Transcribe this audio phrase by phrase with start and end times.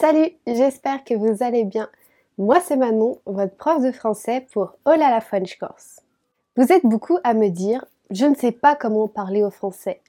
[0.00, 1.88] Salut, j'espère que vous allez bien.
[2.38, 6.02] Moi c'est Manon, votre prof de français pour Oh la la French Course.
[6.56, 10.00] Vous êtes beaucoup à me dire, je ne sais pas comment parler au français.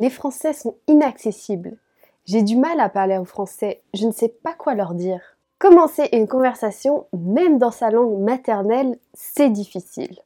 [0.00, 1.76] Les français sont inaccessibles.
[2.24, 5.20] J'ai du mal à parler au français, je ne sais pas quoi leur dire.
[5.60, 10.18] Commencer une conversation, même dans sa langue maternelle, c'est difficile.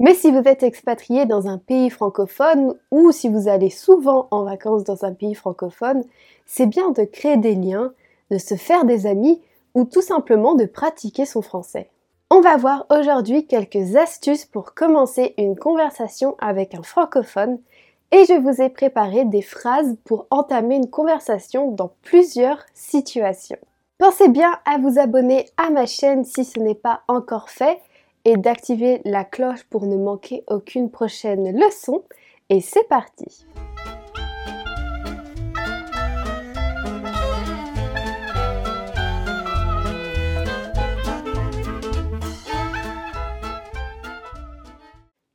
[0.00, 4.44] Mais si vous êtes expatrié dans un pays francophone ou si vous allez souvent en
[4.44, 6.04] vacances dans un pays francophone,
[6.44, 7.94] c'est bien de créer des liens,
[8.30, 9.40] de se faire des amis
[9.74, 11.90] ou tout simplement de pratiquer son français.
[12.30, 17.58] On va voir aujourd'hui quelques astuces pour commencer une conversation avec un francophone
[18.12, 23.58] et je vous ai préparé des phrases pour entamer une conversation dans plusieurs situations.
[23.98, 27.80] Pensez bien à vous abonner à ma chaîne si ce n'est pas encore fait
[28.24, 32.02] et d'activer la cloche pour ne manquer aucune prochaine leçon.
[32.48, 33.46] Et c'est parti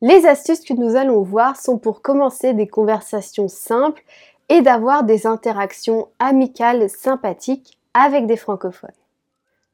[0.08, 4.03] Les astuces que nous allons voir sont pour commencer des conversations simples
[4.50, 8.92] et d'avoir des interactions amicales sympathiques avec des francophones.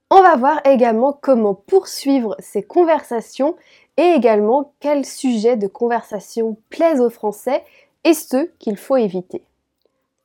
[0.09, 3.57] On va voir également comment poursuivre ces conversations
[3.97, 7.65] et également quels sujets de conversation plaisent aux Français
[8.05, 9.43] et ceux qu'il faut éviter.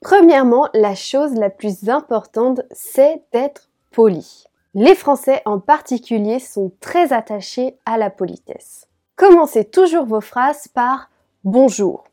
[0.01, 4.45] Premièrement, la chose la plus importante, c'est d'être poli.
[4.73, 8.87] Les Français en particulier sont très attachés à la politesse.
[9.17, 11.09] Commencez toujours vos phrases par
[11.42, 12.05] bonjour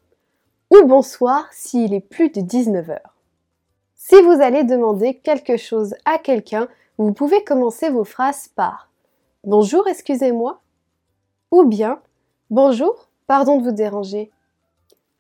[0.71, 2.97] ou bonsoir s'il est plus de 19h.
[3.93, 8.87] Si vous allez demander quelque chose à quelqu'un, vous pouvez commencer vos phrases par
[9.43, 10.61] Bonjour, excusez-moi
[11.51, 11.99] ou bien
[12.49, 14.31] Bonjour, pardon de vous déranger.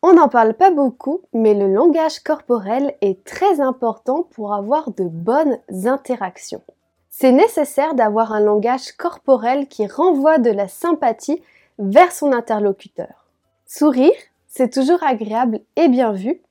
[0.01, 5.03] On n'en parle pas beaucoup, mais le langage corporel est très important pour avoir de
[5.03, 6.63] bonnes interactions.
[7.09, 11.41] C'est nécessaire d'avoir un langage corporel qui renvoie de la sympathie
[11.79, 13.25] vers son interlocuteur.
[13.65, 14.11] Sourire,
[14.47, 16.41] c'est toujours agréable et bien vu.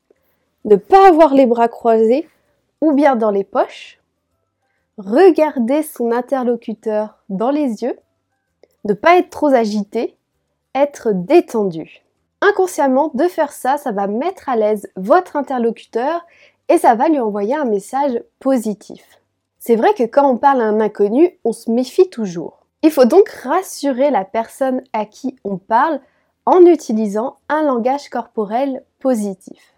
[0.65, 2.29] Ne pas avoir les bras croisés
[2.81, 4.01] ou bien dans les poches.
[4.99, 7.99] Regarder son interlocuteur dans les yeux.
[8.85, 10.17] Ne pas être trop agité.
[10.75, 12.03] Être détendu.
[12.41, 16.27] Inconsciemment, de faire ça, ça va mettre à l'aise votre interlocuteur
[16.69, 19.21] et ça va lui envoyer un message positif.
[19.61, 22.62] C'est vrai que quand on parle à un inconnu, on se méfie toujours.
[22.83, 26.01] Il faut donc rassurer la personne à qui on parle
[26.47, 29.75] en utilisant un langage corporel positif.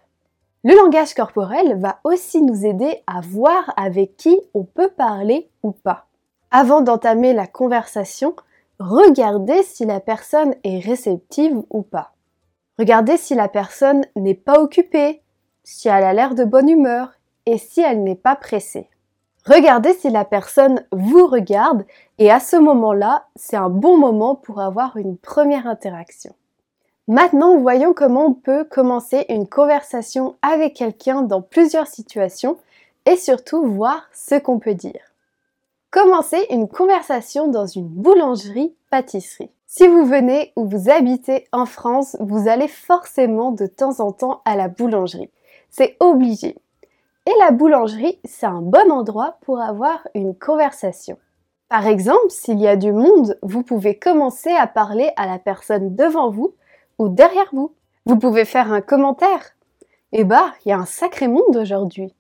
[0.63, 5.73] Le langage corporel va aussi nous aider à voir avec qui on peut parler ou
[5.73, 6.07] pas.
[6.51, 8.35] Avant d'entamer la conversation,
[8.79, 12.15] regardez si la personne est réceptive ou pas.
[12.79, 15.21] Regardez si la personne n'est pas occupée,
[15.63, 17.13] si elle a l'air de bonne humeur
[17.45, 18.89] et si elle n'est pas pressée.
[19.47, 21.85] Regardez si la personne vous regarde
[22.19, 26.35] et à ce moment-là, c'est un bon moment pour avoir une première interaction.
[27.09, 32.57] Maintenant, voyons comment on peut commencer une conversation avec quelqu'un dans plusieurs situations
[33.05, 35.13] et surtout voir ce qu'on peut dire.
[35.91, 39.51] Commencez une conversation dans une boulangerie-pâtisserie.
[39.67, 44.41] Si vous venez ou vous habitez en France, vous allez forcément de temps en temps
[44.47, 45.31] à la boulangerie.
[45.69, 46.57] C'est obligé.
[47.27, 51.17] Et la boulangerie, c'est un bon endroit pour avoir une conversation.
[51.71, 55.97] Par exemple, s'il y a du monde, vous pouvez commencer à parler à la personne
[55.97, 56.55] devant vous
[56.99, 57.73] ou derrière vous.
[58.05, 59.57] Vous pouvez faire un commentaire.
[60.13, 62.15] Eh bah, il y a un sacré monde aujourd'hui.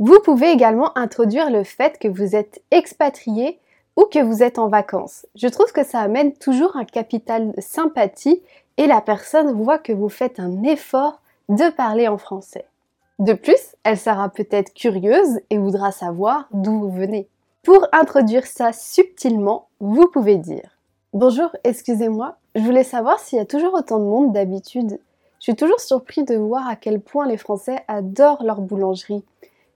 [0.00, 3.60] Vous pouvez également introduire le fait que vous êtes expatrié
[3.94, 5.24] ou que vous êtes en vacances.
[5.36, 8.42] Je trouve que ça amène toujours un capital de sympathie
[8.76, 12.66] et la personne voit que vous faites un effort de parler en français.
[13.18, 17.28] De plus, elle sera peut-être curieuse et voudra savoir d'où vous venez.
[17.62, 20.78] Pour introduire ça subtilement, vous pouvez dire
[21.12, 24.98] Bonjour, excusez-moi, je voulais savoir s'il y a toujours autant de monde d'habitude.
[25.38, 29.24] Je suis toujours surpris de voir à quel point les Français adorent leur boulangerie.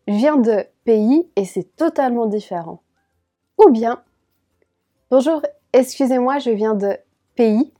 [0.08, 2.80] Je viens de pays et c'est totalement différent.
[3.58, 4.02] Ou bien
[5.10, 5.42] Bonjour,
[5.72, 6.96] excusez-moi, je viens de
[7.34, 7.72] pays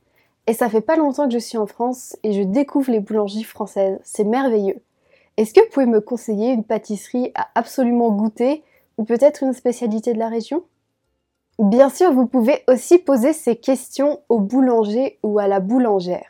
[0.47, 3.43] et ça fait pas longtemps que je suis en France et je découvre les boulangeries
[3.43, 3.99] françaises.
[4.03, 4.81] C'est merveilleux.
[5.37, 8.63] Est-ce que vous pouvez me conseiller une pâtisserie à absolument goûter
[8.97, 10.63] ou peut-être une spécialité de la région?
[11.59, 16.25] Bien sûr, vous pouvez aussi poser ces questions au boulanger ou à la boulangère.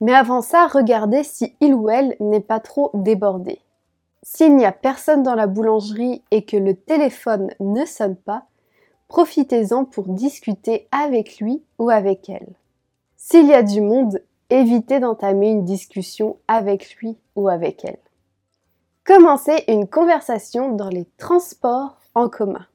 [0.00, 3.60] Mais avant ça, regardez si il ou elle n'est pas trop débordé.
[4.22, 8.44] S'il n'y a personne dans la boulangerie et que le téléphone ne sonne pas,
[9.08, 12.48] profitez-en pour discuter avec lui ou avec elle.
[13.16, 17.98] S'il y a du monde, évitez d'entamer une discussion avec lui ou avec elle.
[19.08, 22.66] Commencez une conversation dans les transports en commun.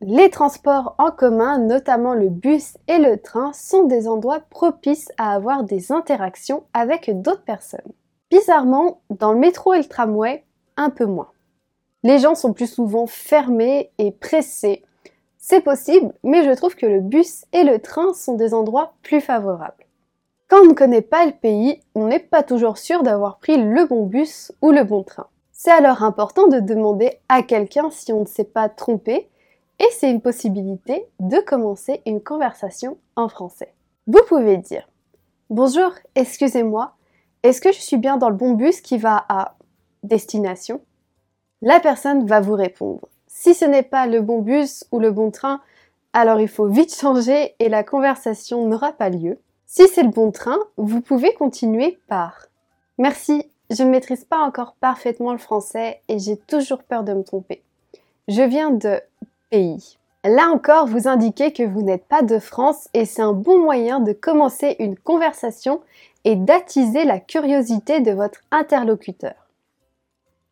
[0.00, 5.34] Les transports en commun, notamment le bus et le train, sont des endroits propices à
[5.34, 7.90] avoir des interactions avec d'autres personnes.
[8.30, 10.44] Bizarrement, dans le métro et le tramway,
[10.76, 11.30] un peu moins.
[12.04, 14.84] Les gens sont plus souvent fermés et pressés.
[15.38, 19.20] C'est possible, mais je trouve que le bus et le train sont des endroits plus
[19.20, 19.86] favorables.
[20.46, 23.86] Quand on ne connaît pas le pays, on n'est pas toujours sûr d'avoir pris le
[23.86, 25.26] bon bus ou le bon train.
[25.64, 29.30] C'est alors important de demander à quelqu'un si on ne s'est pas trompé
[29.78, 33.72] et c'est une possibilité de commencer une conversation en français.
[34.06, 34.86] Vous pouvez dire
[35.48, 36.92] Bonjour, excusez-moi,
[37.42, 39.56] est-ce que je suis bien dans le bon bus qui va à
[40.02, 40.82] destination?
[41.62, 43.08] La personne va vous répondre.
[43.26, 45.62] Si ce n'est pas le bon bus ou le bon train,
[46.12, 49.40] alors il faut vite changer et la conversation n'aura pas lieu.
[49.64, 52.48] Si c'est le bon train, vous pouvez continuer par
[52.98, 57.24] Merci, je ne maîtrise pas encore parfaitement le français et j'ai toujours peur de me
[57.24, 57.62] tromper.
[58.28, 59.00] Je viens de
[59.50, 59.98] pays.
[60.24, 64.00] Là encore, vous indiquez que vous n'êtes pas de France et c'est un bon moyen
[64.00, 65.80] de commencer une conversation
[66.24, 69.34] et d'attiser la curiosité de votre interlocuteur.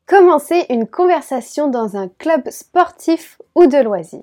[0.06, 4.20] Commencez une conversation dans un club sportif ou de loisirs.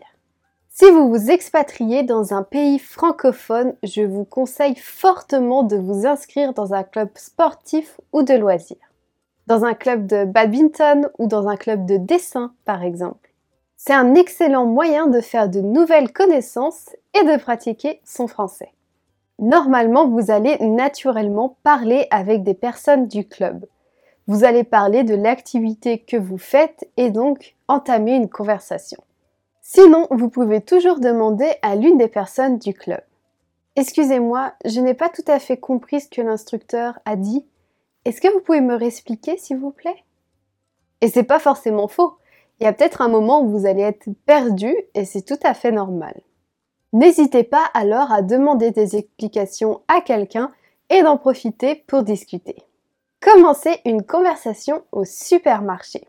[0.70, 6.54] Si vous vous expatriez dans un pays francophone, je vous conseille fortement de vous inscrire
[6.54, 8.89] dans un club sportif ou de loisirs.
[9.50, 13.32] Dans un club de badminton ou dans un club de dessin, par exemple.
[13.78, 18.72] C'est un excellent moyen de faire de nouvelles connaissances et de pratiquer son français.
[19.40, 23.66] Normalement, vous allez naturellement parler avec des personnes du club.
[24.28, 29.04] Vous allez parler de l'activité que vous faites et donc entamer une conversation.
[29.62, 33.02] Sinon, vous pouvez toujours demander à l'une des personnes du club.
[33.76, 37.44] Excusez-moi, je n'ai pas tout à fait compris ce que l'instructeur a dit.
[38.10, 40.04] Est-ce que vous pouvez me réexpliquer, s'il vous plaît?
[41.00, 42.18] Et c'est pas forcément faux.
[42.60, 45.54] Il y a peut-être un moment où vous allez être perdu et c'est tout à
[45.54, 46.20] fait normal.
[46.92, 50.52] N'hésitez pas alors à demander des explications à quelqu'un
[50.90, 52.56] et d'en profiter pour discuter.
[53.22, 56.08] Commencez une conversation au supermarché.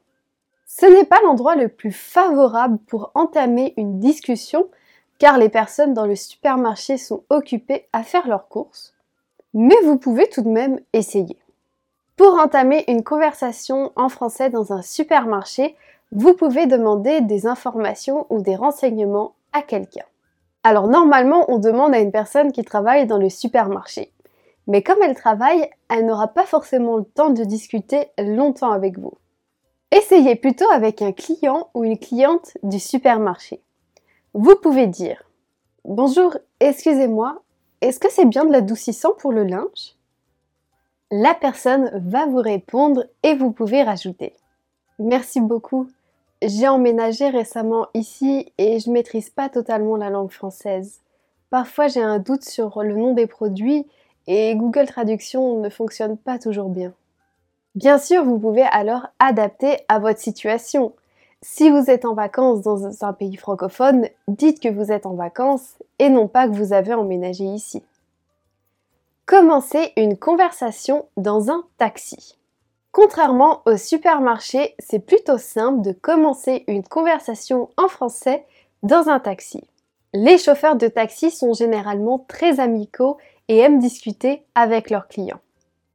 [0.65, 4.71] Ce n'est pas l'endroit le plus favorable pour entamer une discussion
[5.19, 8.95] car les personnes dans le supermarché sont occupées à faire leurs courses,
[9.53, 11.37] mais vous pouvez tout de même essayer.
[12.21, 15.75] Pour entamer une conversation en français dans un supermarché,
[16.13, 20.05] vous pouvez demander des informations ou des renseignements à quelqu'un.
[20.63, 24.13] Alors normalement, on demande à une personne qui travaille dans le supermarché.
[24.67, 29.15] Mais comme elle travaille, elle n'aura pas forcément le temps de discuter longtemps avec vous.
[29.91, 33.63] Essayez plutôt avec un client ou une cliente du supermarché.
[34.35, 35.23] Vous pouvez dire
[35.87, 37.41] Bonjour, excusez-moi,
[37.81, 39.97] est-ce que c'est bien de l'adoucissant pour le linge?
[41.13, 44.33] La personne va vous répondre et vous pouvez rajouter
[45.01, 45.89] Merci beaucoup.
[46.41, 51.01] J'ai emménagé récemment ici et je maîtrise pas totalement la langue française.
[51.51, 53.89] Parfois j'ai un doute sur le nom des produits
[54.29, 56.93] et Google Traduction ne fonctionne pas toujours bien.
[57.75, 60.93] Bien sûr, vous pouvez alors adapter à votre situation.
[61.43, 65.75] Si vous êtes en vacances dans un pays francophone, dites que vous êtes en vacances
[65.99, 67.83] et non pas que vous avez emménagé ici.
[69.31, 72.37] Commencez une conversation dans un taxi.
[72.91, 78.45] Contrairement au supermarché, c'est plutôt simple de commencer une conversation en français
[78.83, 79.63] dans un taxi.
[80.15, 85.39] Les chauffeurs de taxi sont généralement très amicaux et aiment discuter avec leurs clients.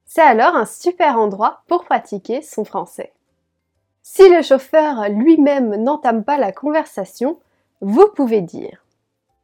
[0.05, 3.11] C'est alors un super endroit pour pratiquer son français.
[4.01, 7.37] Si le chauffeur lui-même n'entame pas la conversation,
[7.81, 8.85] vous pouvez dire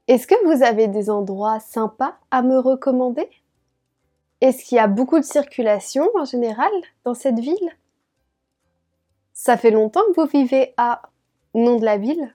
[0.08, 3.28] Est-ce que vous avez des endroits sympas à me recommander?
[4.42, 6.72] Est-ce qu'il y a beaucoup de circulation en général
[7.06, 7.78] dans cette ville?
[9.34, 11.04] Ça fait longtemps que vous vivez à
[11.54, 12.34] nom de la ville?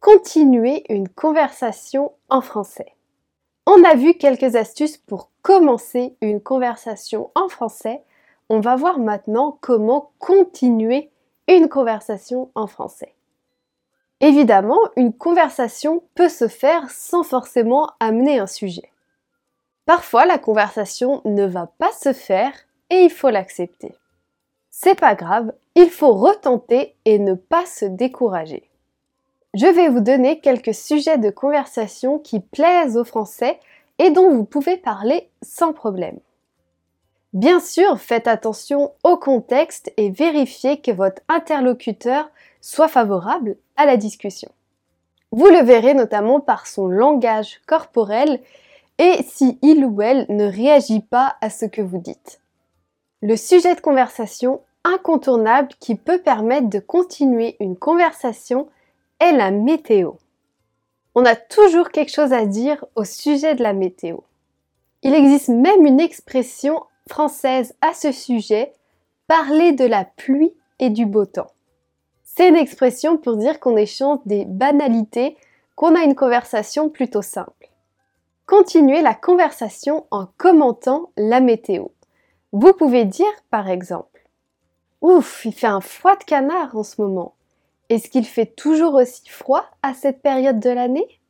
[0.00, 2.92] Continuez une conversation en français.
[3.66, 8.02] On a vu quelques astuces pour commencer une conversation en français.
[8.50, 11.10] On va voir maintenant comment continuer
[11.48, 13.14] une conversation en français.
[14.20, 18.91] Évidemment, une conversation peut se faire sans forcément amener un sujet.
[19.86, 22.52] Parfois, la conversation ne va pas se faire
[22.90, 23.94] et il faut l'accepter.
[24.70, 28.68] C'est pas grave, il faut retenter et ne pas se décourager.
[29.54, 33.60] Je vais vous donner quelques sujets de conversation qui plaisent aux Français
[33.98, 36.18] et dont vous pouvez parler sans problème.
[37.32, 43.96] Bien sûr, faites attention au contexte et vérifiez que votre interlocuteur soit favorable à la
[43.96, 44.50] discussion.
[45.32, 48.40] Vous le verrez notamment par son langage corporel
[48.98, 52.40] et si il ou elle ne réagit pas à ce que vous dites.
[53.20, 58.68] Le sujet de conversation incontournable qui peut permettre de continuer une conversation
[59.20, 60.12] est la météo.
[61.14, 64.18] On a toujours quelque chose à dire au sujet de la météo.
[65.02, 68.72] Il existe même une expression française à ce sujet,
[69.26, 71.50] parler de la pluie et du beau temps.
[72.24, 75.36] C'est une expression pour dire qu'on échange des banalités,
[75.76, 77.61] qu'on a une conversation plutôt simple.
[78.46, 81.86] Continuez la conversation en commentant la météo.
[82.52, 84.28] Vous pouvez dire par exemple
[85.00, 87.34] Ouf, il fait un froid de canard en ce moment.
[87.88, 91.20] Est-ce qu'il fait toujours aussi froid à cette période de l'année?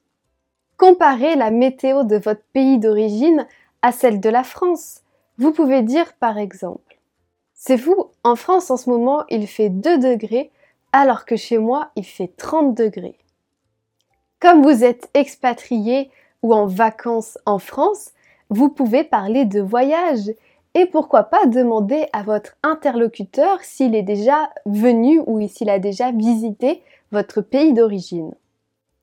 [0.78, 3.46] Comparez la météo de votre pays d'origine
[3.82, 5.02] à celle de la France.
[5.38, 6.98] Vous pouvez dire par exemple
[7.52, 10.50] C'est vous, en France en ce moment il fait 2 degrés
[10.92, 13.18] alors que chez moi il fait 30 degrés.
[14.40, 16.10] Comme vous êtes expatrié
[16.42, 18.12] ou en vacances en France,
[18.50, 20.30] vous pouvez parler de voyage
[20.74, 26.12] et pourquoi pas demander à votre interlocuteur s'il est déjà venu ou s'il a déjà
[26.12, 28.34] visité votre pays d'origine.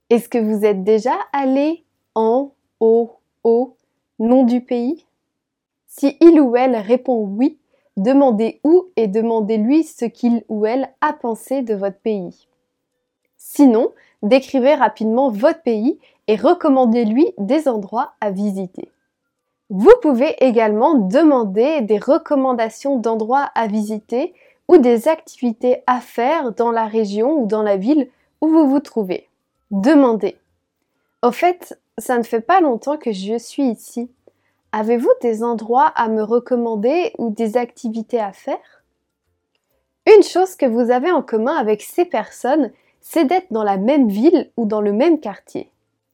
[0.10, 1.84] Est-ce que vous êtes déjà allé
[2.16, 3.12] en, au,
[3.44, 3.76] au,
[4.18, 5.06] nom du pays?
[5.86, 7.60] Si il ou elle répond oui,
[7.98, 12.49] demandez où et demandez-lui ce qu'il ou elle a pensé de votre pays.
[13.40, 18.92] Sinon, décrivez rapidement votre pays et recommandez-lui des endroits à visiter.
[19.70, 24.34] Vous pouvez également demander des recommandations d'endroits à visiter
[24.68, 28.10] ou des activités à faire dans la région ou dans la ville
[28.42, 29.28] où vous vous trouvez.
[29.72, 30.38] Demandez.
[31.24, 34.12] Au fait, ça ne fait pas longtemps que je suis ici.
[34.74, 38.84] Avez-vous des endroits à me recommander ou des activités à faire?
[40.06, 44.10] Une chose que vous avez en commun avec ces personnes, c'est d'être dans la même
[44.10, 45.72] ville ou dans le même quartier.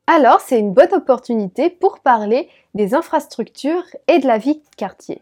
[0.07, 5.21] Alors c'est une bonne opportunité pour parler des infrastructures et de la vie de quartier.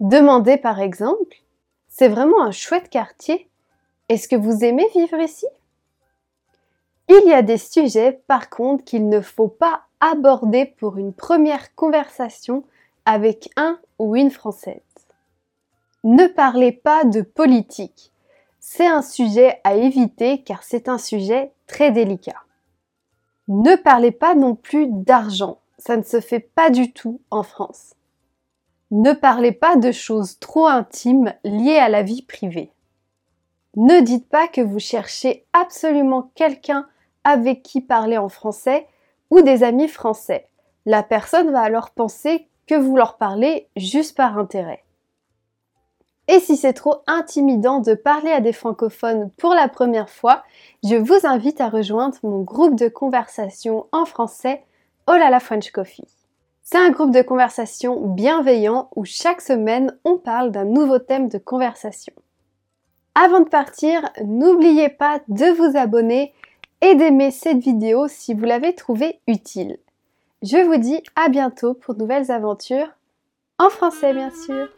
[0.00, 1.36] Demandez par exemple,
[1.88, 3.48] c'est vraiment un chouette quartier
[4.08, 5.46] Est-ce que vous aimez vivre ici?
[7.08, 11.74] Il y a des sujets par contre qu'il ne faut pas aborder pour une première
[11.74, 12.64] conversation
[13.04, 14.80] avec un ou une Française.
[16.04, 18.11] Ne parlez pas de politique.
[18.64, 22.44] C'est un sujet à éviter car c'est un sujet très délicat.
[23.48, 25.58] Ne parlez pas non plus d'argent.
[25.78, 27.96] Ça ne se fait pas du tout en France.
[28.92, 32.70] Ne parlez pas de choses trop intimes liées à la vie privée.
[33.74, 36.86] Ne dites pas que vous cherchez absolument quelqu'un
[37.24, 38.86] avec qui parler en français
[39.30, 40.46] ou des amis français.
[40.86, 44.84] La personne va alors penser que vous leur parlez juste par intérêt.
[46.28, 50.42] Et si c'est trop intimidant de parler à des francophones pour la première fois,
[50.84, 54.62] je vous invite à rejoindre mon groupe de conversation en français
[55.08, 56.06] Oh la French Coffee.
[56.62, 61.38] C'est un groupe de conversation bienveillant où chaque semaine on parle d'un nouveau thème de
[61.38, 62.12] conversation.
[63.14, 66.32] Avant de partir, n'oubliez pas de vous abonner
[66.80, 69.78] et d'aimer cette vidéo si vous l'avez trouvée utile.
[70.42, 72.88] Je vous dis à bientôt pour nouvelles aventures,
[73.58, 74.68] en français bien sûr.